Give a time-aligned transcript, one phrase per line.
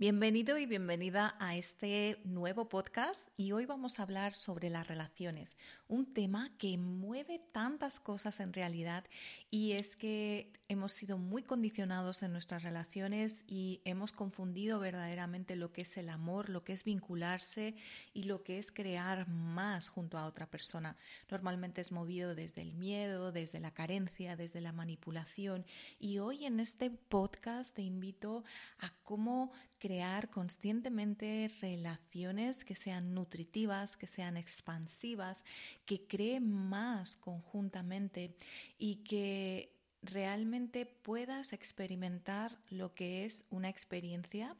[0.00, 5.58] Bienvenido y bienvenida a este nuevo podcast y hoy vamos a hablar sobre las relaciones,
[5.88, 9.04] un tema que mueve tantas cosas en realidad
[9.50, 15.70] y es que hemos sido muy condicionados en nuestras relaciones y hemos confundido verdaderamente lo
[15.70, 17.74] que es el amor, lo que es vincularse
[18.14, 20.96] y lo que es crear más junto a otra persona.
[21.30, 25.66] Normalmente es movido desde el miedo, desde la carencia, desde la manipulación
[25.98, 28.44] y hoy en este podcast te invito
[28.78, 35.42] a cómo crear conscientemente relaciones que sean nutritivas, que sean expansivas,
[35.86, 38.36] que creen más conjuntamente
[38.78, 44.56] y que realmente puedas experimentar lo que es una experiencia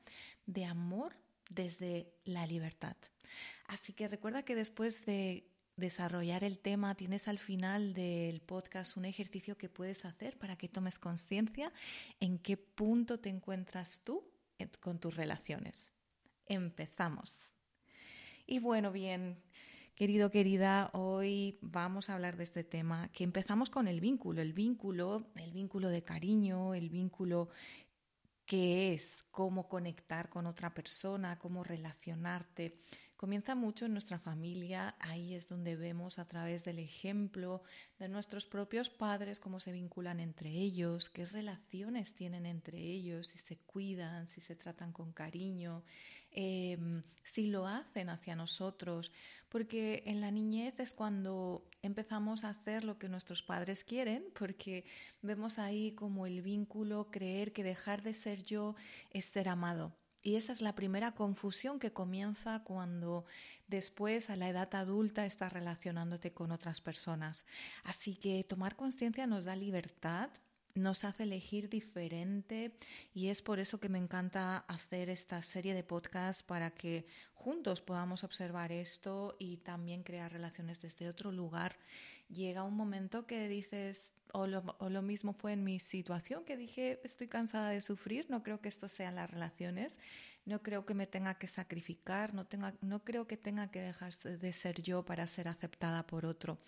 [0.46, 1.14] de amor
[1.48, 2.96] desde la libertad.
[3.66, 5.46] Así que recuerda que después de
[5.76, 10.68] desarrollar el tema, tienes al final del podcast un ejercicio que puedes hacer para que
[10.68, 11.72] tomes conciencia
[12.20, 14.24] en qué punto te encuentras tú
[14.80, 15.92] con tus relaciones.
[16.46, 17.32] Empezamos.
[18.46, 19.42] Y bueno, bien,
[19.94, 24.52] querido, querida, hoy vamos a hablar de este tema, que empezamos con el vínculo, el
[24.52, 27.50] vínculo, el vínculo de cariño, el vínculo
[28.46, 32.80] que es cómo conectar con otra persona, cómo relacionarte.
[33.20, 37.62] Comienza mucho en nuestra familia, ahí es donde vemos a través del ejemplo
[37.98, 43.38] de nuestros propios padres cómo se vinculan entre ellos, qué relaciones tienen entre ellos, si
[43.38, 45.84] se cuidan, si se tratan con cariño,
[46.30, 49.12] em, si lo hacen hacia nosotros,
[49.50, 54.86] porque en la niñez es cuando empezamos a hacer lo que nuestros padres quieren, porque
[55.20, 58.76] vemos ahí como el vínculo, creer que dejar de ser yo
[59.10, 59.94] es ser amado.
[60.22, 63.24] Y esa es la primera confusión que comienza cuando
[63.68, 67.46] después a la edad adulta estás relacionándote con otras personas.
[67.84, 70.30] Así que tomar conciencia nos da libertad,
[70.74, 72.76] nos hace elegir diferente
[73.14, 77.80] y es por eso que me encanta hacer esta serie de podcasts para que juntos
[77.80, 81.76] podamos observar esto y también crear relaciones desde otro lugar.
[82.28, 87.28] Llega un momento que dices, o lo, mismo fue en mi situación, que dije, estoy
[87.28, 89.98] cansada de sufrir, no creo que esto sean las relaciones,
[90.44, 94.14] no creo que me tenga que sacrificar, no, tenga, no creo que tenga que dejar
[94.14, 96.58] de ser yo para ser aceptada por otro.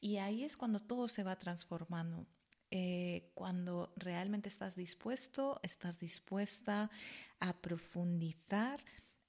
[0.00, 2.26] Y ahí es cuando todo se va transformando.
[2.70, 6.90] Eh, cuando realmente estás dispuesto, estás dispuesta
[7.38, 8.82] a profundizar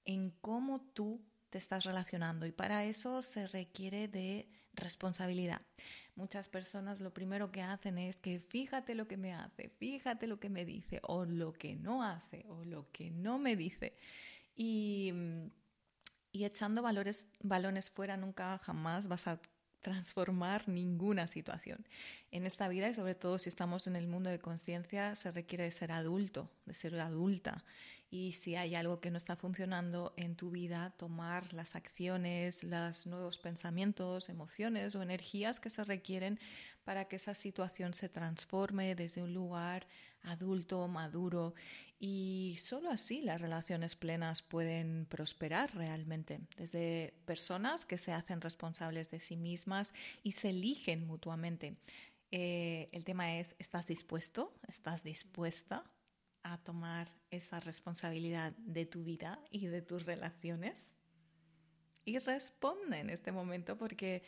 [0.06, 5.62] en cómo tú te estás relacionando y para eso se requiere de responsabilidad.
[6.16, 10.40] Muchas personas lo primero que hacen es que fíjate lo que me hace, fíjate lo
[10.40, 13.97] que me dice, o lo que no hace, o lo que no me dice.
[14.56, 15.12] Y,
[16.31, 19.40] y echando valores, balones fuera nunca jamás vas a
[19.84, 21.86] transformar ninguna situación.
[22.32, 25.66] En esta vida y sobre todo si estamos en el mundo de conciencia se requiere
[25.66, 27.64] de ser adulto, de ser adulta
[28.14, 33.08] y si hay algo que no está funcionando en tu vida, tomar las acciones, los
[33.08, 36.40] nuevos pensamientos, emociones o energías que se requieren
[36.84, 39.88] para que esa situación se transforme desde un lugar
[40.24, 41.54] adulto, maduro
[42.06, 49.10] y solo así las relaciones plenas pueden prosperar realmente, desde personas que se hacen responsables
[49.10, 51.78] de sí mismas y se eligen mutuamente.
[52.32, 54.54] Eh, el tema es, ¿estás dispuesto?
[54.68, 55.86] ¿Estás dispuesta
[56.42, 60.88] a tomar esa responsabilidad de tu vida y de tus relaciones?
[62.04, 64.24] Y responde en este momento porque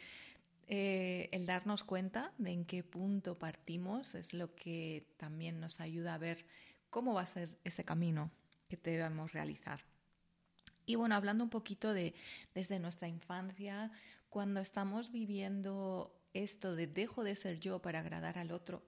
[0.68, 6.16] eh, el darnos cuenta de en qué punto partimos es lo que también nos ayuda
[6.16, 6.46] a ver
[6.90, 8.32] cómo va a ser ese camino
[8.68, 9.82] que debemos realizar.
[10.88, 12.16] Y bueno, hablando un poquito de
[12.54, 13.92] desde nuestra infancia,
[14.30, 18.84] cuando estamos viviendo esto de dejo de ser yo para agradar al otro,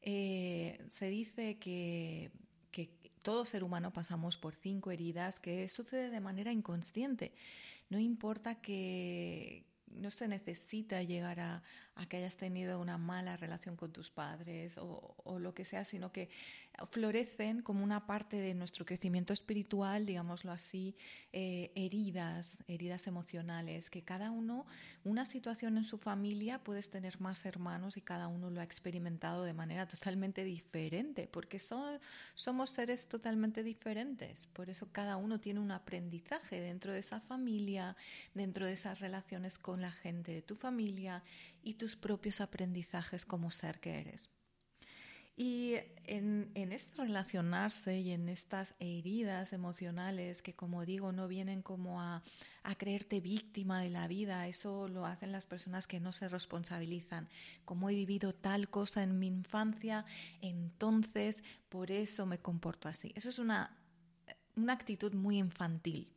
[0.00, 2.30] eh, se dice que,
[2.70, 2.90] que
[3.22, 7.34] todo ser humano pasamos por cinco heridas que sucede de manera inconsciente.
[7.90, 11.62] No importa que, no se necesita llegar a,
[12.08, 16.12] que hayas tenido una mala relación con tus padres o, o, lo que sea, sino
[16.12, 16.28] que
[16.86, 20.96] florecen como una parte de nuestro crecimiento espiritual, digámoslo así,
[21.32, 24.66] eh, heridas, heridas emocionales, que cada uno,
[25.04, 29.44] una situación en su familia, puedes tener más hermanos y cada uno lo ha experimentado
[29.44, 34.46] de manera totalmente diferente, porque somos seres totalmente diferentes.
[34.46, 37.96] Por eso cada uno tiene un aprendizaje dentro de esa familia,
[38.34, 41.24] dentro de esas relaciones con la gente de tu familia
[41.62, 44.37] y tus propios aprendizajes como ser que eres.
[45.40, 52.00] Y en, este relacionarse y en estas heridas emocionales que, como digo, no vienen como
[52.00, 52.24] a,
[52.64, 57.28] a, creerte víctima de la vida, eso lo hacen las personas que no se responsabilizan.
[57.64, 60.04] Como he vivido tal cosa en mi infancia,
[60.42, 63.12] entonces por eso me comporto así.
[63.14, 63.78] Eso es una
[64.58, 66.08] una actitud muy infantil.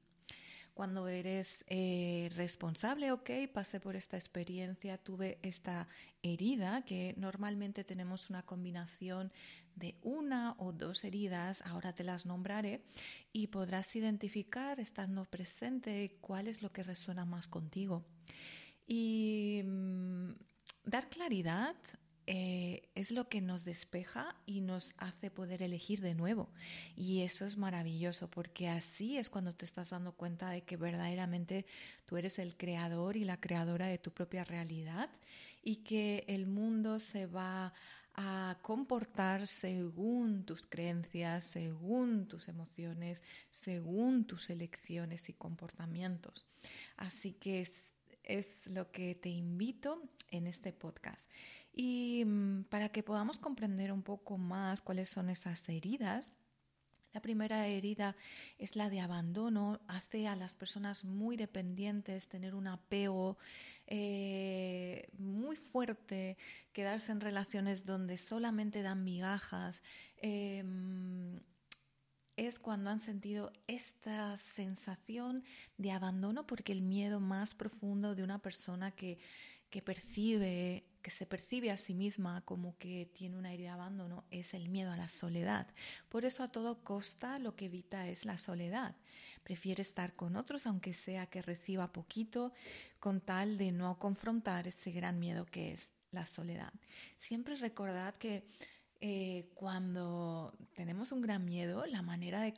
[0.73, 5.87] Cuando eres eh, responsable, ok, pasé por esta experiencia, tuve esta
[6.23, 9.31] herida, que normalmente tenemos una combinación
[9.75, 12.83] de una o dos heridas, ahora te las nombraré,
[13.33, 18.05] y podrás identificar, estando presente, cuál es lo que resuena más contigo.
[18.87, 20.31] Y mm,
[20.85, 21.75] dar claridad
[22.27, 26.49] eh, es lo que nos despeja y nos hace poder elegir de nuevo.
[26.95, 31.65] Y eso es maravilloso porque así es cuando te estás dando cuenta de que verdaderamente
[32.05, 35.09] tú eres el creador y la creadora de tu propia realidad
[35.63, 37.73] y que el mundo se va
[38.13, 46.45] a comportar según tus creencias, según tus emociones, según tus elecciones y comportamientos.
[46.97, 47.77] Así que es,
[48.23, 51.27] es lo que te invito en este podcast.
[51.73, 56.33] Y mm, para que podamos comprender un poco más cuáles son esas heridas,
[57.13, 58.15] la primera herida
[58.57, 63.37] es la de abandono, hace a las personas muy dependientes, tener un apego
[63.85, 66.37] eh, muy fuerte,
[66.71, 69.83] quedarse en relaciones donde solamente dan migajas.
[70.17, 71.41] Em,
[72.37, 75.43] es cuando han sentido esta sensación
[75.77, 79.19] de abandono porque el miedo más profundo de una persona que,
[79.69, 84.25] que percibe que se percibe a sí misma como que tiene una herida de abandono
[84.31, 85.67] es el miedo a la soledad.
[86.09, 88.95] Por eso a todo costa lo que evita es la soledad.
[89.43, 92.53] Prefiere estar con otros aunque sea que reciba poquito
[92.99, 96.73] con tal de no confrontar ese gran miedo que es la soledad.
[97.17, 98.43] Siempre recordad que
[98.99, 102.53] eh, cuando tenemos un gran miedo, la manera de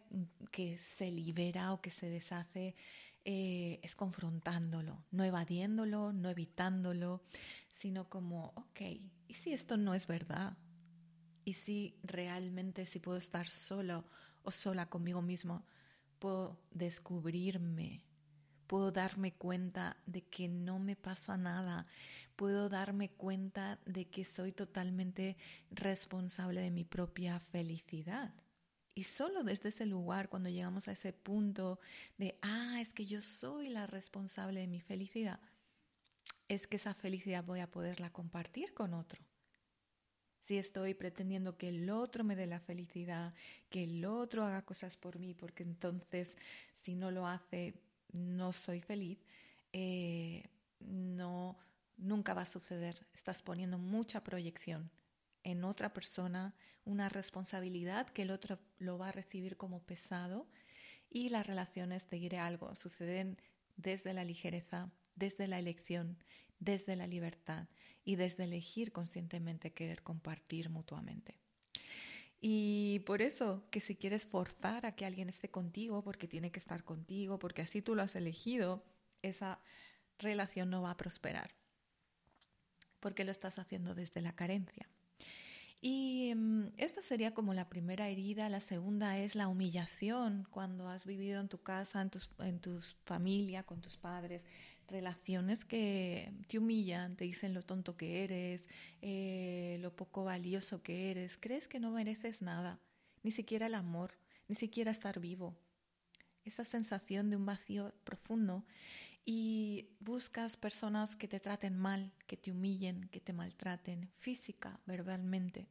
[0.52, 2.76] que se libera o que se deshace
[3.24, 7.22] eh, es confrontándolo, no evadiéndolo, no evitándolo,
[7.74, 8.82] sino como, ok,
[9.28, 10.56] ¿y si esto no es verdad?
[11.44, 14.06] ¿Y si realmente si puedo estar solo
[14.44, 15.66] o sola conmigo mismo,
[16.20, 18.06] puedo descubrirme,
[18.68, 21.86] puedo darme cuenta de que no me pasa nada,
[22.36, 25.36] puedo darme cuenta de que soy totalmente
[25.72, 28.34] responsable de mi propia felicidad?
[28.96, 31.80] Y solo desde ese lugar, cuando llegamos a ese punto
[32.20, 35.40] de, ah, es que yo soy la responsable de mi felicidad,
[36.48, 39.22] es que esa felicidad voy a poderla compartir con otro.
[40.40, 43.34] Si estoy pretendiendo que el otro me dé la felicidad,
[43.70, 46.34] que el otro haga cosas por mí, porque entonces
[46.72, 47.76] si no lo hace
[48.12, 49.20] no soy feliz,
[49.72, 50.44] eh,
[50.80, 51.58] no,
[51.98, 53.08] nunca va a suceder.
[53.14, 54.92] Estás poniendo mucha proyección
[55.44, 56.54] en otra persona,
[56.86, 60.48] una responsabilidad que el otro lo va a recibir como pesado
[61.10, 63.38] y las relaciones, te diré algo, suceden
[63.78, 66.18] desde la ligereza, desde la elección,
[66.60, 67.68] desde la libertad
[68.06, 71.38] y desde elegir conscientemente querer compartir mutuamente.
[72.42, 76.60] Y por eso que si quieres forzar a que alguien esté contigo, porque tiene que
[76.60, 78.84] estar contigo, porque así tú lo has elegido,
[79.22, 79.60] esa
[80.20, 81.56] relación no va a prosperar,
[83.00, 84.90] porque lo estás haciendo desde la carencia.
[85.86, 88.48] Y mm, esta sería como la primera herida.
[88.48, 92.80] La segunda es la humillación cuando has vivido en tu casa, en, tus, en tu
[93.04, 94.46] familia, con tus padres,
[94.88, 98.66] relaciones que te humillan, te dicen lo tonto que eres,
[99.02, 101.38] eh, lo poco valioso que eres.
[101.38, 102.80] Crees que no mereces nada,
[103.24, 105.56] ni siquiera el amor, ni siquiera estar vivo.
[106.44, 108.66] Esa sensación de un vacío profundo
[109.26, 115.68] y buscas personas que te traten mal, que te humillen, que te maltraten, física, verbalmente.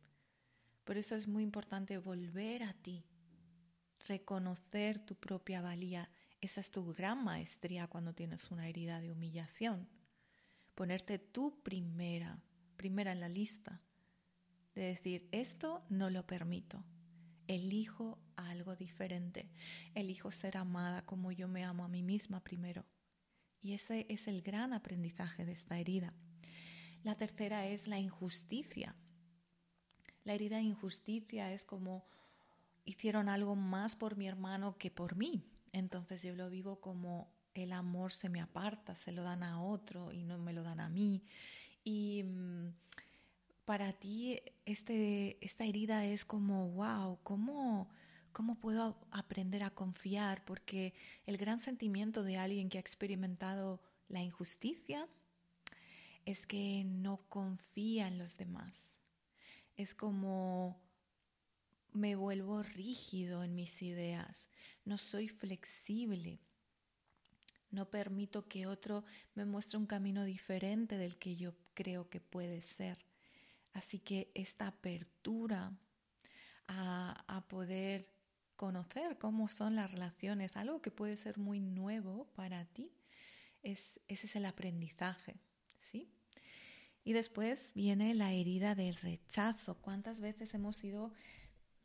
[0.85, 3.05] Por eso es muy importante volver a ti,
[4.07, 6.11] reconocer tu propia valía.
[6.43, 9.89] Esa es tu gran maestría cuando tienes una herida de humillación.
[10.75, 12.37] Ponerte tú primera,
[12.77, 13.81] primera en la lista,
[14.75, 16.83] de decir, esto no lo permito.
[17.47, 19.53] Elijo algo diferente.
[19.95, 22.85] Elijo ser amada como yo me amo a mí misma primero.
[23.61, 26.13] Y ese es el gran aprendizaje de esta herida.
[27.05, 28.97] La tercera es la injusticia.
[30.25, 32.05] La herida de injusticia es como
[32.85, 35.45] hicieron algo más por mi hermano que por mí.
[35.73, 40.13] Entonces yo lo vivo como el amor se me aparta, se lo dan a otro
[40.13, 41.23] y no me lo dan a mí.
[41.85, 42.75] Y mm,
[43.65, 47.89] para ti este, esta herida es como, wow, ¿cómo,
[48.33, 50.43] ¿Cómo puedo aprender a confiar?
[50.47, 50.95] Porque
[51.27, 55.07] el gran sentimiento de alguien que ha experimentado la injusticia
[56.25, 58.97] es que no confía en los demás.
[59.77, 60.81] Es como
[61.93, 64.49] me vuelvo rígido en mis ideas,
[64.85, 66.41] no soy flexible,
[67.71, 72.61] no permito que otro me muestre un camino diferente del que yo creo que puede
[72.61, 72.99] ser.
[73.73, 75.73] Así que esta apertura
[76.69, 78.13] a, a poder
[78.57, 82.93] conocer cómo son las relaciones, algo que puede ser muy nuevo para ti,
[83.63, 85.37] es, ese es el aprendizaje,
[85.81, 86.11] ¿sí?
[87.05, 89.75] Y después viene la herida del rechazo.
[89.81, 91.13] ¿Cuántas veces hemos sido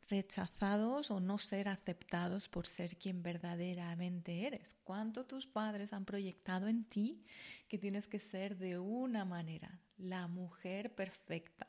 [0.08, 4.72] rechazados o no ser aceptados por ser quien verdaderamente eres?
[4.84, 7.24] ¿Cuánto tus padres han proyectado en ti
[7.68, 11.68] que tienes que ser de una manera, la mujer perfecta,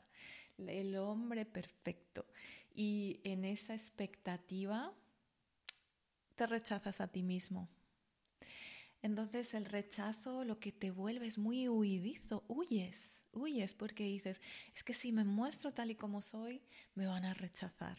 [0.58, 2.26] el hombre perfecto?
[2.74, 4.92] Y en esa expectativa
[6.36, 7.68] te rechazas a ti mismo.
[9.02, 14.40] Entonces el rechazo lo que te vuelve es muy huidizo, huyes huyes porque dices,
[14.74, 16.62] es que si me muestro tal y como soy,
[16.94, 17.98] me van a rechazar,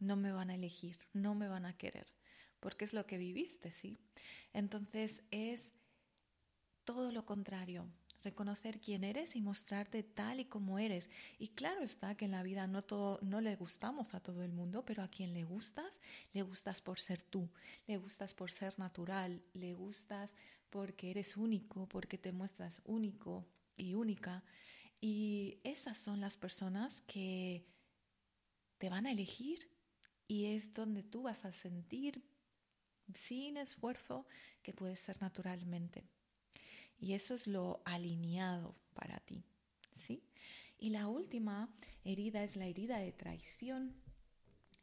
[0.00, 2.06] no me van a elegir, no me van a querer,
[2.58, 3.98] porque es lo que viviste, ¿sí?
[4.52, 5.70] Entonces es
[6.84, 7.86] todo lo contrario,
[8.22, 11.10] reconocer quién eres y mostrarte tal y como eres.
[11.38, 14.52] Y claro está que en la vida no, todo, no le gustamos a todo el
[14.52, 15.98] mundo, pero a quien le gustas,
[16.32, 17.48] le gustas por ser tú,
[17.86, 20.36] le gustas por ser natural, le gustas
[20.70, 24.44] porque eres único, porque te muestras único y única.
[25.00, 27.64] Y esas son las personas que
[28.78, 29.69] te van a elegir
[30.30, 32.22] y es donde tú vas a sentir
[33.16, 34.28] sin esfuerzo
[34.62, 36.04] que puedes ser naturalmente.
[37.00, 39.42] Y eso es lo alineado para ti,
[40.06, 40.22] ¿sí?
[40.78, 41.68] Y la última
[42.04, 43.96] herida es la herida de traición.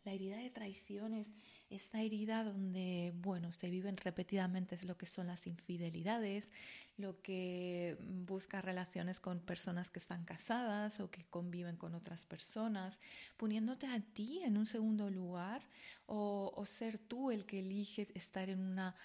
[0.03, 1.31] La herida de traición es
[1.69, 6.49] esta herida donde, bueno, se viven repetidamente es lo que son las infidelidades,
[6.97, 12.99] lo que busca relaciones con personas que están casadas o que conviven con otras personas,
[13.37, 15.61] poniéndote a ti en un segundo lugar
[16.05, 18.95] o, o ser tú el que elige estar en una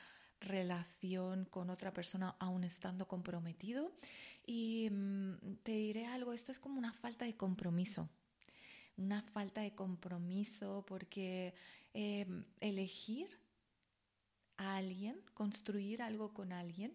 [0.40, 3.92] relación con otra persona aún estando comprometido.
[4.46, 8.08] Y mm, te diré algo, esto es como una falta de compromiso
[9.02, 11.54] una falta de compromiso, porque
[11.92, 13.28] em, elegir
[14.56, 16.94] a alguien, construir algo con alguien,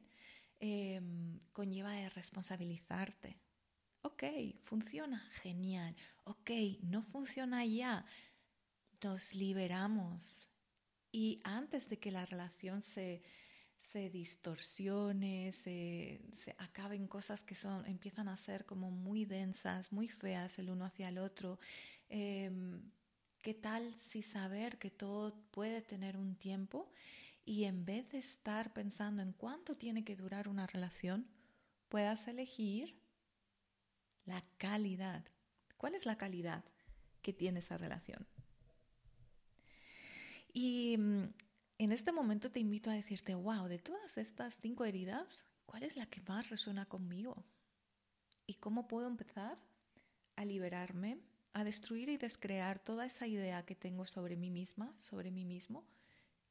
[0.60, 3.38] em, conlleva responsabilizarte.
[4.02, 4.24] Ok,
[4.64, 5.96] funciona, genial.
[6.24, 8.06] Ok, no funciona ya.
[9.04, 10.48] Nos liberamos.
[11.12, 13.22] Y antes de que la relación se,
[13.78, 20.08] se distorsione, se, se, acaben cosas que son, empiezan a ser como muy densas, muy
[20.08, 21.60] feas el uno hacia el otro.
[22.10, 22.92] Em,
[23.42, 26.92] ¿Qué tal si saber que todo puede tener un tiempo
[27.46, 31.30] y en vez de estar pensando en cuánto tiene que durar una relación,
[31.88, 33.00] puedas elegir
[34.26, 35.24] la calidad?
[35.78, 36.66] ¿Cuál es la calidad
[37.22, 38.28] que tiene esa relación?
[40.52, 41.34] Y mm,
[41.78, 45.96] en este momento te invito a decirte, wow, de todas estas cinco heridas, ¿cuál es
[45.96, 47.46] la que más resuena conmigo?
[48.46, 49.58] ¿Y cómo puedo empezar
[50.36, 51.22] a liberarme,
[51.58, 55.84] a destruir y descrear toda esa idea que tengo sobre mí misma, sobre mí mismo,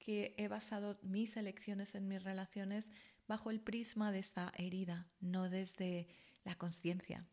[0.01, 2.91] que he basado mis elecciones en mis relaciones
[3.29, 6.09] bajo el prisma de esta herida, no desde
[6.43, 7.25] la conciencia.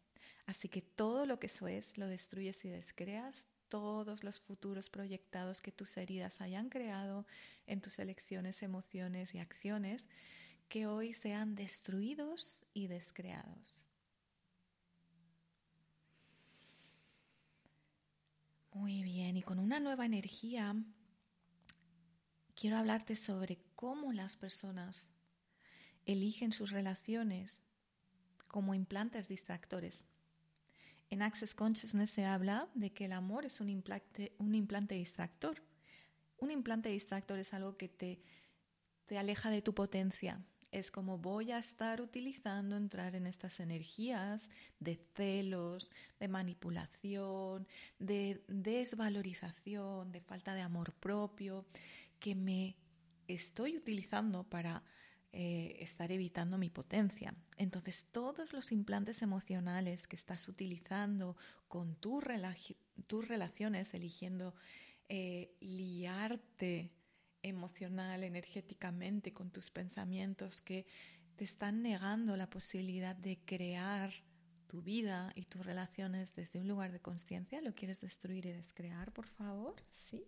[0.45, 5.59] Así que todo lo que eso es lo destruyes y descreas, todos los futuros proyectados
[5.59, 7.25] que tus heridas hayan creado
[7.65, 10.09] en tus elecciones, emociones y acciones,
[10.69, 13.92] que hoy sean destruidos y descreados.
[18.73, 20.75] Muy bien, y con una nueva energía
[22.55, 25.09] quiero hablarte sobre cómo las personas
[26.07, 27.63] eligen sus relaciones
[28.47, 30.03] como implantes distractores.
[31.11, 35.61] En Access Consciousness se habla de que el amor es un implante, un implante distractor.
[36.37, 38.23] Un implante distractor es algo que te,
[39.05, 40.43] te aleja de tu potencia.
[40.73, 44.49] Es como voy a estar utilizando entrar en estas energías
[44.79, 47.67] de celos, de manipulación,
[47.99, 51.67] de desvalorización, de falta de amor propio,
[52.19, 52.75] que me
[53.27, 54.81] estoy utilizando para
[55.31, 57.35] eh, estar evitando mi potencia.
[57.57, 61.37] Entonces, todos los implantes emocionales que estás utilizando
[61.67, 64.55] con tus relaciones, eligiendo
[65.07, 66.89] eh, liarte
[67.43, 70.85] emocional, energéticamente con tus pensamientos que
[71.35, 74.11] te están negando la posibilidad de crear
[74.67, 79.11] tu vida y tus relaciones desde un lugar de conciencia, ¿lo quieres destruir y descrear,
[79.11, 79.75] por favor?
[80.09, 80.25] Sí.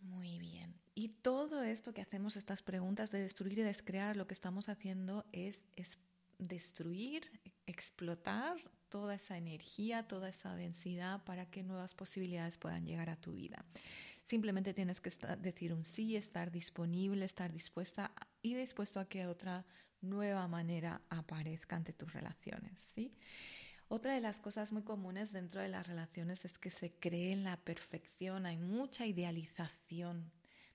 [0.00, 0.74] Muy bien.
[0.94, 5.24] Y todo esto que hacemos, estas preguntas de destruir y descrear, lo que estamos haciendo
[5.32, 5.60] es,
[6.38, 7.30] destruir,
[7.66, 8.56] explotar
[8.92, 13.64] toda esa energía, toda esa densidad para que nuevas posibilidades puedan llegar a tu vida.
[14.22, 19.64] Simplemente tienes que decir un sí, estar disponible, estar dispuesta y dispuesto a que otra
[20.02, 22.86] nueva manera aparezca ante tus relaciones.
[22.94, 23.14] ¿sí?
[23.88, 27.44] Otra de las cosas muy comunes dentro de las relaciones es que se cree en
[27.44, 30.30] la perfección, hay mucha idealización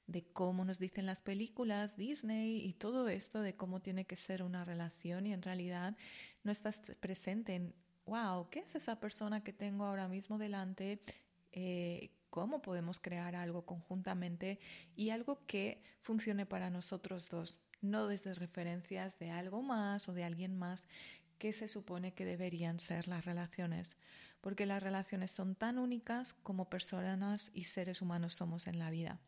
[0.07, 4.41] de cómo nos dicen las películas, Disney y todo esto de cómo tiene que ser
[4.41, 5.95] una relación y en realidad
[6.43, 7.75] no estás presente en,
[8.07, 10.99] wow, ¿qué es esa persona que tengo ahora mismo delante?
[11.51, 14.59] Eh, ¿Cómo podemos crear algo conjuntamente
[14.95, 17.59] y algo que funcione para nosotros dos?
[17.81, 20.87] No desde referencias de algo más o de alguien más
[21.37, 23.95] que se supone que deberían ser las relaciones,
[24.41, 29.19] porque las relaciones son tan únicas como personas y seres humanos somos en la vida.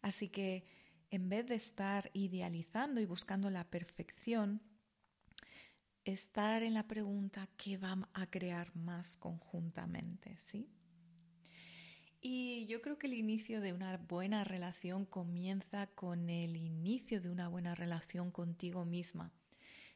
[0.00, 0.64] Así que
[1.10, 4.60] en vez de estar idealizando y buscando la perfección,
[6.04, 10.68] estar en la pregunta qué va a crear más conjuntamente, ¿sí?
[12.20, 17.30] Y yo creo que el inicio de una buena relación comienza con el inicio de
[17.30, 19.32] una buena relación contigo misma.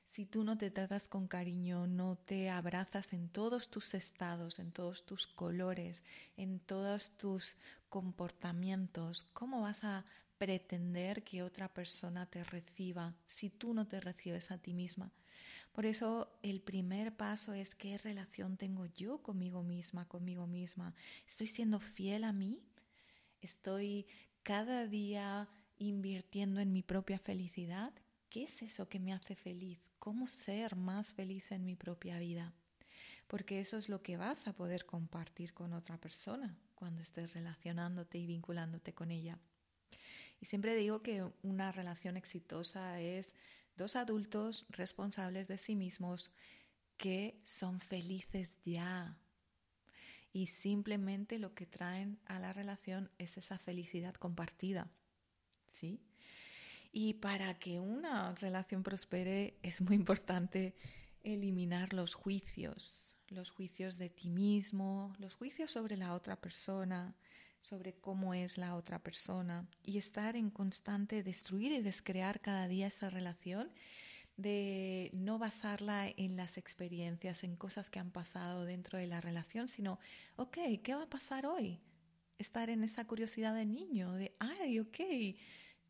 [0.02, 4.72] Si tú no te tratas con cariño, no te abrazas en todos tus estados, en
[4.72, 6.04] todos tus colores,
[6.36, 7.56] en todos tus
[7.88, 10.04] comportamientos, ¿cómo vas a
[10.38, 15.12] pretender que otra persona te reciba si tú no te recibes a ti misma?
[15.76, 20.94] Por eso el primer paso es qué relación tengo yo conmigo misma, conmigo misma.
[21.28, 22.62] ¿Estoy siendo fiel a mí?
[23.42, 24.06] ¿Estoy
[24.42, 27.92] cada día invirtiendo en mi propia felicidad?
[28.30, 29.78] ¿Qué es eso que me hace feliz?
[29.98, 32.54] ¿Cómo ser más feliz en mi propia vida?
[33.26, 38.16] Porque eso es lo que vas a poder compartir con otra persona cuando estés relacionándote
[38.16, 39.38] y vinculándote con ella.
[40.40, 43.30] Y siempre digo que una relación exitosa es
[43.76, 46.32] dos adultos responsables de sí mismos
[46.96, 49.18] que son felices ya.
[50.32, 54.90] Y simplemente lo que traen a la relación es esa felicidad compartida.
[55.66, 56.00] ¿Sí?
[56.92, 60.74] Y para que una relación prospere es muy importante
[61.22, 67.14] eliminar los juicios, los juicios de ti mismo, los juicios sobre la otra persona,
[67.66, 72.86] sobre cómo es la otra persona y estar en constante destruir y descrear cada día
[72.86, 73.72] esa relación
[74.36, 79.66] de no basarla en las experiencias, en cosas que han pasado dentro de la relación,
[79.66, 79.98] sino,
[80.36, 81.80] ok, ¿qué va a pasar hoy?
[82.38, 85.00] Estar en esa curiosidad de niño, de, ay, ok,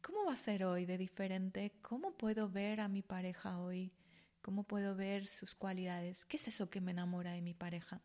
[0.01, 1.73] ¿cómo va a ser hoy de diferente?
[1.83, 3.93] ¿Cómo puedo ver a mi pareja hoy?
[4.41, 6.25] ¿Cómo puedo ver sus cualidades?
[6.25, 8.01] ¿Qué es eso que me enamora de mi pareja?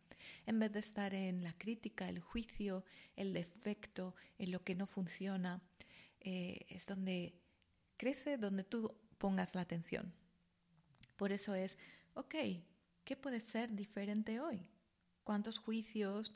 [0.46, 2.84] En vez de estar en la crítica, el juicio,
[3.16, 5.62] el defecto, en lo que no funciona,
[6.20, 7.34] eh, es donde
[7.98, 10.14] crece, donde tú pongas la atención.
[11.16, 11.78] Por eso es,
[12.16, 12.36] ok,
[13.04, 14.70] ¿qué puede ser diferente hoy?
[15.24, 16.34] ¿Cuántos juicios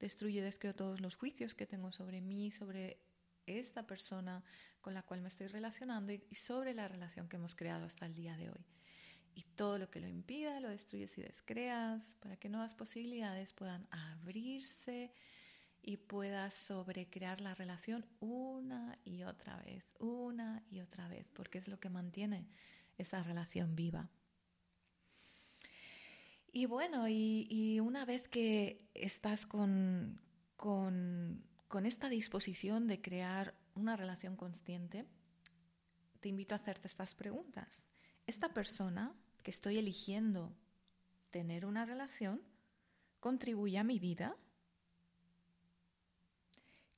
[0.00, 2.98] destruye, descreo todos los juicios que tengo sobre mí, sobre
[3.46, 4.42] esta persona
[4.80, 8.14] con la cual me estoy relacionando y sobre la relación que hemos creado hasta el
[8.14, 8.66] día de hoy?
[9.34, 13.86] Y todo lo que lo impida lo destruyes y descreas para que nuevas posibilidades puedan
[13.90, 15.12] abrirse
[15.82, 21.68] y puedas sobrecrear la relación una y otra vez, una y otra vez, porque es
[21.68, 22.46] lo que mantiene
[22.96, 24.08] esa relación viva.
[26.52, 30.20] Y bueno, y, una vez que estás con,
[30.56, 35.04] con, con esta disposición de crear una relación consciente,
[36.20, 37.84] te invito a hacerte estas preguntas.
[38.26, 39.12] ¿Esta persona
[39.44, 40.56] que estoy eligiendo
[41.30, 42.40] tener una relación
[43.20, 44.36] contribuye a mi vida?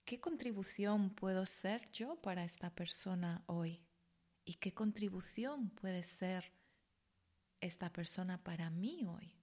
[0.05, 3.83] ¿Qué contribución puedo ser yo para esta persona hoy?
[4.45, 6.53] ¿Y qué contribución puede ser
[7.61, 9.35] esta persona para mí hoy?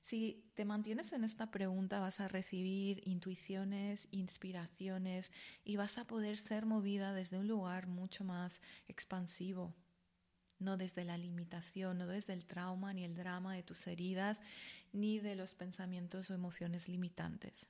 [0.00, 5.30] Si te mantienes en esta pregunta vas a recibir intuiciones, inspiraciones
[5.64, 9.74] y vas a poder ser movida desde un lugar mucho más expansivo,
[10.58, 14.42] no desde la limitación, no desde el trauma ni el drama de tus heridas,
[14.92, 17.66] ni de los pensamientos o emociones limitantes.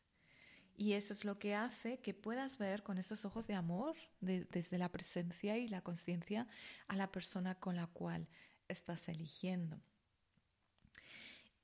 [0.77, 4.79] Y eso es lo que hace que puedas ver con esos ojos de amor, desde
[4.79, 6.47] la presencia y la conciencia,
[6.87, 8.29] a la persona con la cual
[8.69, 9.81] estás eligiendo.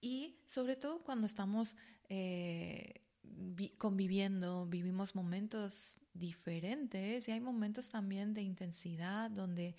[0.01, 1.77] Y sobre todo cuando estamos
[2.09, 3.03] eh,
[3.79, 9.77] conviviendo, vivimos momentos diferentes y hay momentos también de intensidad donde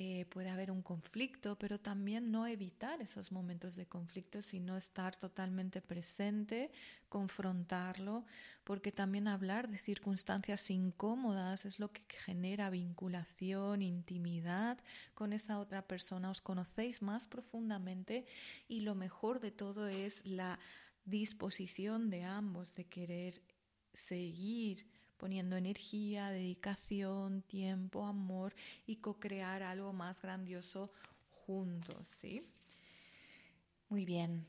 [0.00, 5.16] eh, puede haber un conflicto, pero también no evitar esos momentos de conflicto, sino estar
[5.16, 6.70] totalmente presente,
[7.08, 8.24] confrontarlo,
[8.62, 14.78] porque también hablar de circunstancias incómodas es lo que genera vinculación, intimidad
[15.14, 18.24] con esa otra persona, os conocéis más profundamente
[18.68, 20.60] y lo mejor de todo es la
[21.06, 23.42] disposición de ambos de querer
[23.94, 24.86] seguir
[25.18, 28.54] poniendo energía, dedicación, tiempo, amor
[28.86, 30.90] y co-crear algo más grandioso
[31.30, 32.46] juntos, ¿sí?
[33.88, 34.46] Muy bien.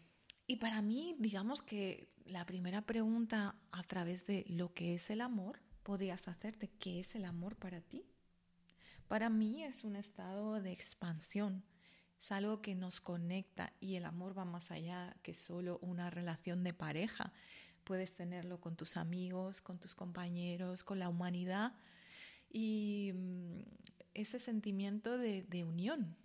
[0.48, 5.22] y para mí, digamos que la primera pregunta a través de lo que es el
[5.22, 8.06] amor, podrías hacerte, ¿qué es el amor para ti?
[9.08, 11.64] Para mí es un estado de expansión,
[12.20, 16.64] es algo que nos conecta y el amor va más allá que solo una relación
[16.64, 17.34] de pareja.
[17.90, 21.74] Puedes tenerlo con tus amigos, con tus compañeros, con la humanidad
[22.48, 23.62] y mm,
[24.14, 26.16] ese sentimiento de, de unión,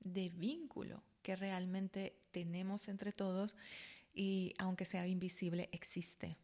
[0.00, 3.54] de vínculo que realmente tenemos entre todos
[4.12, 6.38] y aunque sea invisible, existe.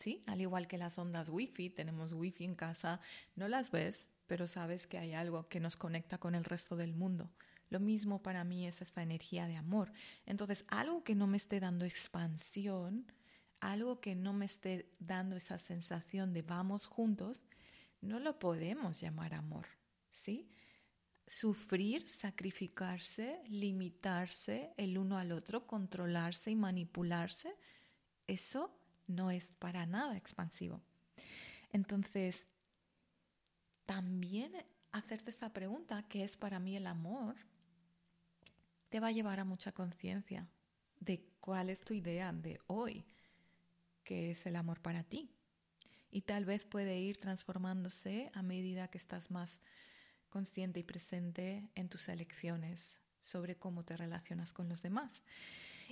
[0.00, 0.24] ¿Sí?
[0.26, 3.00] Al igual que las ondas wifi, tenemos wifi en casa,
[3.36, 6.92] no las ves, pero sabes que hay algo que nos conecta con el resto del
[6.92, 7.30] mundo.
[7.70, 9.92] Lo mismo para mí es esta energía de amor.
[10.26, 13.06] Entonces, algo que no me esté dando expansión,
[13.60, 17.44] algo que no me esté dando esa sensación de vamos juntos,
[18.00, 19.66] no lo podemos llamar amor,
[20.10, 20.48] ¿sí?
[21.26, 27.56] Sufrir, sacrificarse, limitarse el uno al otro, controlarse y manipularse,
[28.26, 30.80] eso no es para nada expansivo.
[31.72, 32.46] Entonces,
[33.84, 34.52] también
[34.92, 37.36] hacerte esta pregunta, ¿qué es para mí el amor?
[38.88, 40.46] Te va a llevar a mucha conciencia
[41.00, 43.04] de cuál es tu idea de hoy,
[44.08, 45.30] qué es el amor para ti.
[46.10, 49.60] Y tal vez puede ir transformándose a medida que estás más
[50.30, 55.12] consciente y presente en tus elecciones sobre cómo te relacionas con los demás.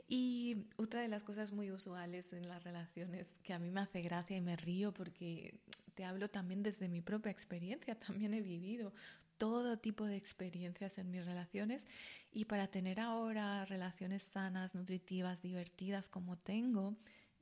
[0.08, 4.00] Y otra de las cosas muy usuales en las relaciones que a mí me hace
[4.00, 5.60] gracia y me río porque
[5.94, 8.94] te hablo también desde mi propia experiencia, también he vivido
[9.36, 11.86] todo tipo de experiencias en mis relaciones
[12.32, 16.96] y para tener ahora relaciones sanas, nutritivas, divertidas como tengo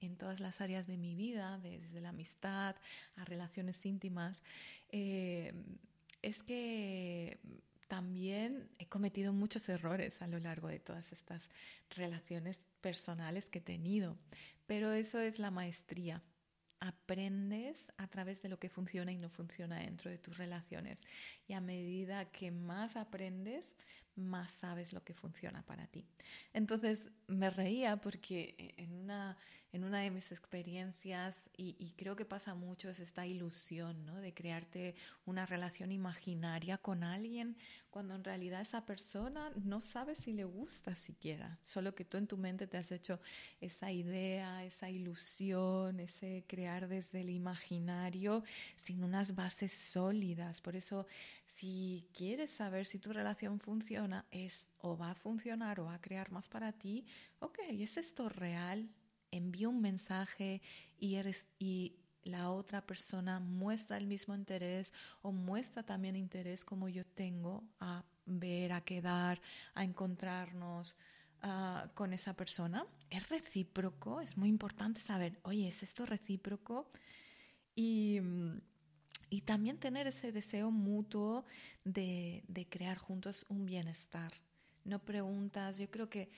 [0.05, 2.77] en todas las áreas de mi vida, desde la amistad
[3.17, 4.43] a relaciones íntimas,
[4.91, 5.53] eh,
[6.23, 7.39] es que
[7.89, 11.49] también he cometido muchos errores a lo largo de todas estas
[11.91, 14.17] relaciones personales que he tenido,
[14.67, 16.23] pero eso es la maestría.
[16.81, 21.03] Aprendes a través de lo que funciona y no funciona dentro de tus relaciones.
[21.47, 23.77] Y a medida que más aprendes,
[24.17, 26.05] más sabes lo que funciona para ti.
[26.53, 29.37] Entonces me reía porque en una,
[29.75, 34.21] en una de mis experiencias, y, creo que pasa mucho, es esta ilusión ¿no?
[34.21, 34.95] de crearte
[35.27, 37.57] una relación imaginaria con alguien
[37.91, 42.29] cuando en realidad esa persona no sabe si le gusta siquiera, solo que tú en
[42.29, 43.19] tu mente te has hecho
[43.61, 48.45] esa idea, esa ilusión, ese crear desde el imaginario
[48.77, 50.61] sin unas bases sólidas.
[50.61, 51.05] Por eso
[51.47, 56.01] si quieres saber si tu relación funciona, es o va a funcionar o va a
[56.01, 57.05] crear más para ti,
[57.41, 58.89] ok, ¿es esto real?
[59.35, 60.63] Envío un mensaje
[60.99, 64.93] y, eres, y la otra persona muestra el mismo interés
[65.23, 69.41] o muestra también interés como yo tengo a ver, a quedar,
[69.75, 70.97] a encontrarnos
[71.43, 72.87] ah, con esa persona.
[73.11, 74.21] ¿Es recíproco?
[74.21, 76.91] Es muy importante saber, oye, ¿es esto recíproco?
[77.75, 78.21] Y
[79.35, 81.45] y también tener ese deseo mutuo
[81.85, 84.33] de, crear juntos un bienestar.
[84.85, 86.31] No preguntas, yo creo que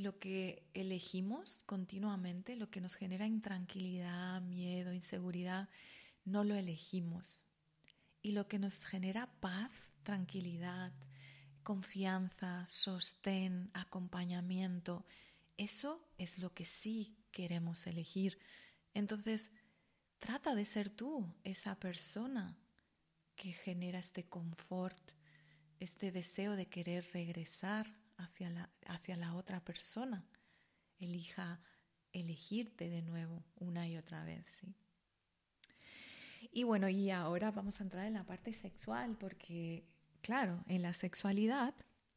[0.00, 5.68] lo que elegimos continuamente, lo que nos genera intranquilidad, miedo, inseguridad,
[6.24, 7.46] no lo elegimos.
[8.22, 10.92] Y lo que nos genera paz, tranquilidad,
[11.62, 15.04] confianza, sostén, acompañamiento,
[15.56, 18.38] eso es lo que sí queremos elegir.
[18.94, 19.50] Entonces,
[20.22, 22.56] Trata de ser tú esa persona
[23.34, 25.02] que genera este confort,
[25.80, 27.92] este deseo de querer regresar
[28.22, 30.24] hacia la, hacia la otra persona.
[30.98, 31.60] Elija
[32.12, 34.74] elegirte de nuevo una y otra vez, ¿sí?
[36.50, 39.84] Y bueno, y ahora vamos a entrar en la parte sexual, porque,
[40.20, 41.74] claro, en la sexualidad,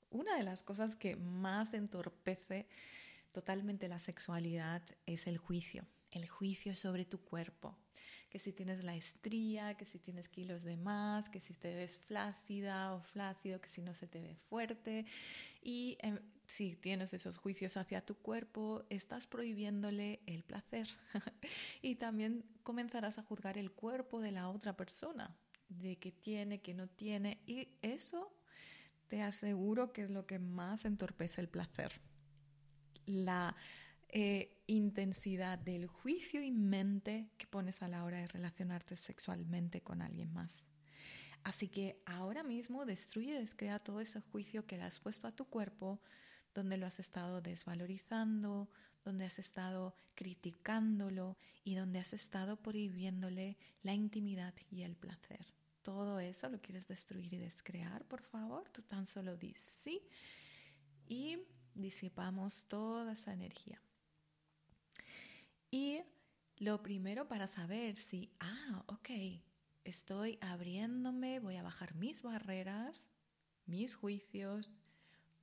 [0.09, 2.67] una de las cosas que más entorpece
[3.31, 7.77] totalmente la sexualidad es el juicio, el juicio sobre tu cuerpo,
[8.35, 11.97] que si tienes la estría, que si tienes kilos de más, que si te ves
[11.99, 15.05] flácida o flácido, que si no se te ve fuerte.
[15.61, 20.89] Y em, si tienes esos juicios hacia tu cuerpo, estás prohibiéndole el placer.
[21.81, 25.33] y también comenzarás a juzgar el cuerpo de la otra persona,
[25.69, 27.39] de que tiene, que no tiene.
[27.45, 28.35] Y eso
[29.07, 32.01] te aseguro que es lo que más entorpece el placer.
[33.05, 33.55] La
[34.17, 40.01] eh, intensidad del juicio y mente que pones a la hora de relacionarte sexualmente con
[40.01, 40.65] alguien más.
[41.43, 45.33] Así que ahora mismo destruye y descrea todo ese juicio que le has puesto a
[45.33, 45.99] tu cuerpo,
[46.53, 48.69] donde lo has estado desvalorizando,
[49.03, 55.45] donde has estado criticándolo y donde has estado prohibiéndole la intimidad y el placer.
[55.81, 58.69] Todo eso lo quieres destruir y descrear, por favor.
[58.69, 60.01] Tú tan solo dices sí
[61.05, 61.37] y
[61.73, 63.81] disipamos toda esa energía.
[65.71, 66.01] Y
[66.57, 69.09] lo primero para saber si, ah, ok,
[69.83, 73.07] estoy abriéndome, voy a bajar mis barreras,
[73.65, 74.71] mis juicios,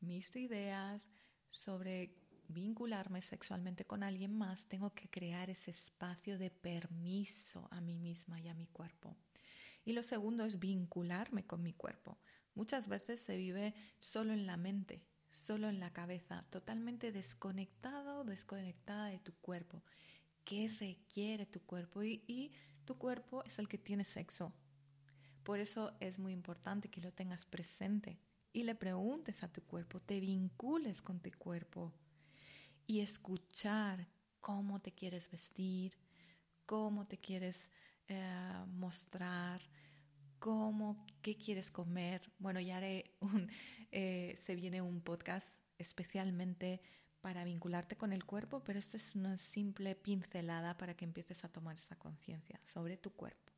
[0.00, 1.10] mis ideas
[1.50, 2.14] sobre
[2.48, 8.40] vincularme sexualmente con alguien más, tengo que crear ese espacio de permiso a mí misma
[8.40, 9.16] y a mi cuerpo.
[9.84, 12.18] Y lo segundo es vincularme con mi cuerpo.
[12.54, 19.06] Muchas veces se vive solo en la mente, solo en la cabeza, totalmente desconectado desconectada
[19.06, 19.82] de tu cuerpo.
[20.44, 22.02] ¿Qué requiere tu cuerpo?
[22.02, 22.52] Y,
[22.84, 24.52] tu cuerpo es el que tiene sexo.
[25.44, 28.18] Por eso es muy importante que lo tengas presente
[28.52, 31.92] y le preguntes a tu cuerpo, te vincules con tu cuerpo
[32.86, 34.08] y escuchar
[34.40, 35.96] cómo te quieres vestir,
[36.66, 37.68] cómo te quieres
[38.08, 39.62] eh, mostrar,
[40.38, 42.30] cómo, qué quieres comer.
[42.38, 43.48] Bueno, ya haré un,
[43.92, 46.80] eh, se viene un podcast especialmente
[47.22, 51.48] para vincularte con el cuerpo, pero esto es una simple pincelada para que empieces a
[51.48, 53.52] tomar esa conciencia sobre tu cuerpo.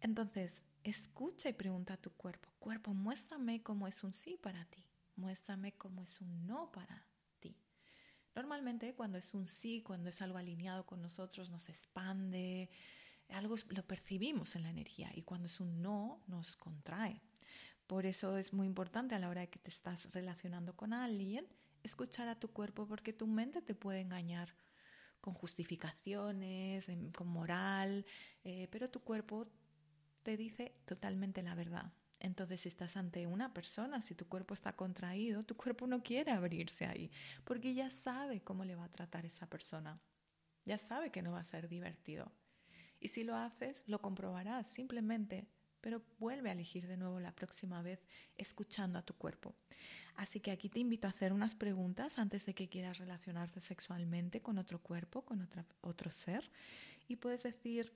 [0.00, 4.84] Entonces, escucha y pregunta a tu cuerpo, cuerpo, muéstrame cómo es un sí para ti,
[5.16, 7.04] muéstrame cómo es un no para
[7.40, 7.54] ti.
[8.34, 12.70] Normalmente cuando es un sí, cuando es algo alineado con nosotros, nos expande,
[13.28, 17.20] algo lo percibimos en la energía y cuando es un no, nos contrae.
[17.86, 21.46] Por eso es muy importante a la hora de que te estás relacionando con alguien,
[21.82, 24.54] escuchar a tu cuerpo porque tu mente te puede engañar
[25.20, 28.06] con justificaciones, con moral,
[28.44, 29.48] eh, pero tu cuerpo
[30.22, 31.92] te dice totalmente la verdad.
[32.20, 36.32] Entonces, si estás ante una persona, si tu cuerpo está contraído, tu cuerpo no quiere
[36.32, 37.10] abrirse ahí,
[37.44, 40.00] porque ya sabe cómo le va a tratar esa persona.
[40.64, 42.32] Ya sabe que no va a ser divertido.
[43.00, 45.46] Y si lo haces, lo comprobarás simplemente,
[45.80, 49.54] pero vuelve a elegir de nuevo la próxima vez escuchando a tu cuerpo.
[50.16, 54.42] Así que aquí te invito a hacer unas preguntas antes de que quieras relacionarte sexualmente
[54.42, 55.48] con otro cuerpo, con
[55.80, 56.50] otro ser.
[57.06, 57.92] Y puedes decir,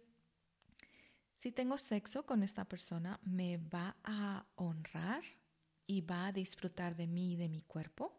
[1.35, 5.25] si tengo sexo con esta persona, ¿me va a honrar
[5.87, 8.17] y va a disfrutar de mí y de mi cuerpo?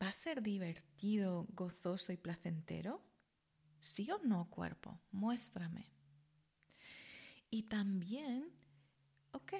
[0.00, 3.02] ¿Va a ser divertido, gozoso y placentero?
[3.80, 5.00] ¿Sí o no, cuerpo?
[5.10, 5.88] Muéstrame.
[7.50, 8.50] Y también,
[9.32, 9.52] ok,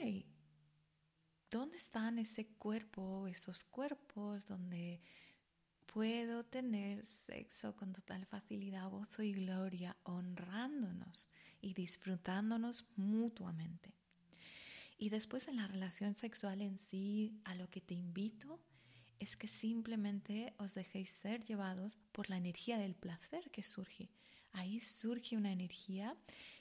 [1.50, 5.00] ¿dónde están ese cuerpo, esos cuerpos donde
[5.92, 11.28] puedo tener sexo con total facilidad, gozo y gloria, honrándonos
[11.60, 13.94] y disfrutándonos mutuamente.
[14.98, 18.60] Y después en la relación sexual en sí, a lo que te invito
[19.18, 24.10] es que simplemente os dejéis ser llevados por la energía del placer que surge.
[24.52, 26.16] Ahí surge una energía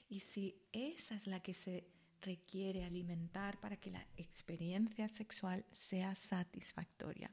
[0.09, 1.87] y si esa es la que se
[2.21, 7.31] requiere alimentar para que la experiencia sexual sea satisfactoria.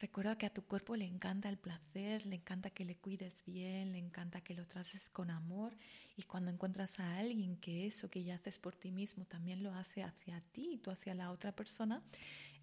[0.00, 3.92] Recuerda que a tu cuerpo le encanta el placer, le encanta que le cuides bien,
[3.92, 5.76] le encanta que lo traces con amor
[6.16, 9.72] y cuando encuentras a alguien que eso que ya haces por ti mismo también lo
[9.74, 12.02] hace hacia ti y tú hacia la otra persona,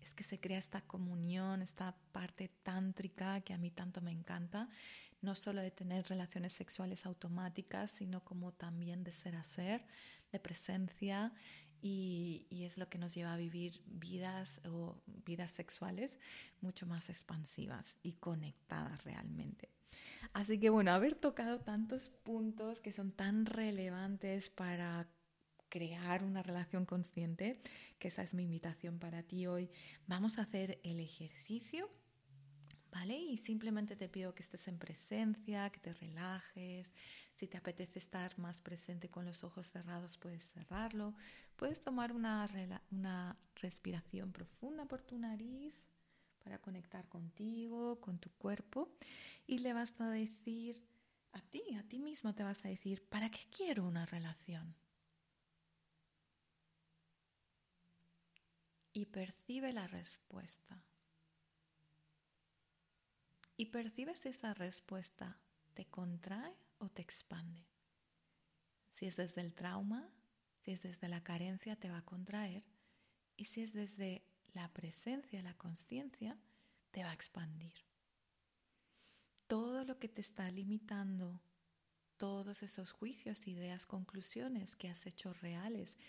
[0.01, 4.67] es que se crea esta comunión, esta parte tántrica que a mí tanto me encanta,
[5.21, 9.85] no solo de tener relaciones sexuales automáticas, sino como también de ser a ser,
[10.31, 11.33] de presencia
[11.81, 16.17] y, es lo que nos lleva a vivir vidas o vidas sexuales
[16.61, 19.69] mucho más expansivas y conectadas realmente.
[20.33, 25.07] Así que bueno, haber tocado tantos puntos que son tan relevantes para
[25.69, 27.61] crear una relación consciente,
[27.97, 29.69] que esa es mi invitación para ti hoy,
[30.05, 31.89] vamos a hacer el ejercicio
[32.91, 33.17] ¿vale?
[33.17, 36.93] Y simplemente te pido que estés en presencia, que te relajes.
[37.33, 41.13] Si te apetece estar más presente con los ojos cerrados, puedes cerrarlo.
[41.55, 42.49] Puedes tomar una,
[42.91, 45.73] una respiración profunda por tu nariz
[46.43, 48.89] para conectar contigo, con tu cuerpo.
[49.47, 50.83] Y le vas a decir
[51.33, 54.75] a ti, a ti mismo te vas a decir, ¿para qué quiero una relación?
[58.93, 60.83] Y percibe la respuesta
[63.61, 65.37] y percibes esa respuesta,
[65.75, 67.63] ¿te contrae o te expande?
[68.95, 70.09] Si es desde el trauma,
[70.61, 72.63] si es desde la carencia, te va a contraer.
[73.37, 76.39] Y si es desde la presencia, la conciencia,
[76.89, 77.75] te va a expandir.
[79.45, 81.39] Todo lo que te está limitando,
[82.17, 85.99] todos esos juicios, ideas, conclusiones que has hecho reales,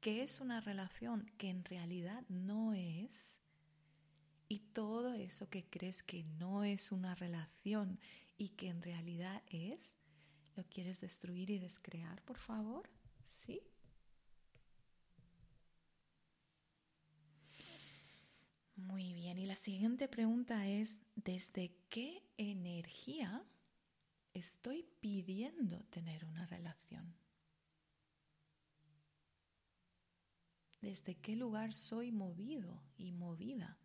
[0.00, 3.41] que es una relación que en realidad no es,
[4.52, 7.98] y todo eso que crees que no es una relación
[8.36, 9.94] y que en realidad es,
[10.56, 12.86] ¿lo quieres destruir y descrear, por favor?
[13.30, 13.62] ¿Sí?
[18.76, 23.42] Muy bien, y la siguiente pregunta es, ¿desde qué energía
[24.34, 27.14] estoy pidiendo tener una relación?
[30.82, 33.78] ¿Desde qué lugar soy movido y movida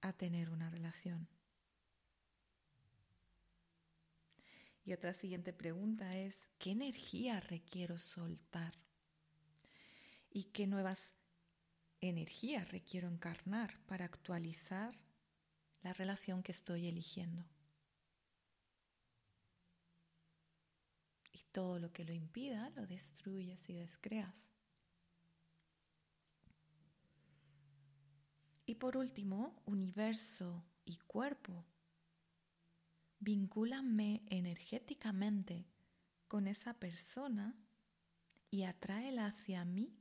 [0.00, 1.28] a tener una relación?
[4.88, 8.72] Y otra siguiente pregunta es, ¿qué energía requiero soltar?
[10.30, 11.12] ¿Y qué nuevas
[12.00, 14.98] energías requiero encarnar para actualizar
[15.82, 17.44] la relación que estoy eligiendo?
[21.32, 24.48] Y todo lo que lo impida lo destruyes y descreas.
[28.68, 31.64] Y por último, universo y cuerpo
[33.18, 35.64] vincúlame energéticamente
[36.28, 37.56] con esa persona
[38.50, 39.96] y atráela hacia mí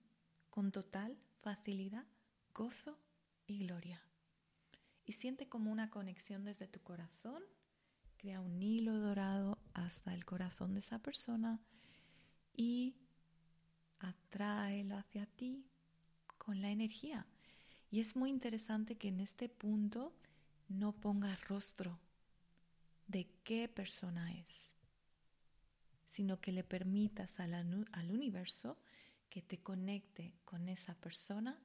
[0.49, 2.05] con total facilidad,
[2.53, 2.99] gozo
[3.45, 4.03] y gloria.
[5.05, 7.43] Y siente como una conexión desde tu corazón,
[8.17, 11.61] crea un hilo dorado hasta el corazón de esa persona
[12.53, 12.97] y
[13.99, 15.65] atráelo hacia ti
[16.37, 17.25] con la energía.
[17.89, 20.13] Y es muy interesante que en este punto
[20.67, 21.99] no pongas rostro,
[23.07, 24.73] de qué persona es,
[26.05, 28.77] sino que le permitas al, al universo
[29.29, 31.57] que te conecte con esa persona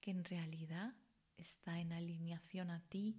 [0.00, 0.94] que en realidad
[1.36, 3.16] está en alineación a ti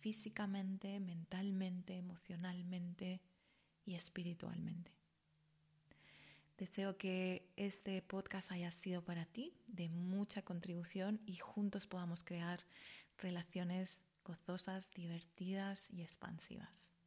[0.00, 3.20] físicamente, mentalmente, emocionalmente
[3.84, 4.97] y espiritualmente.
[6.58, 12.64] Deseo que este podcast haya sido para ti de mucha contribución y juntos podamos crear
[13.16, 16.97] relaciones gozosas, divertidas y expansivas.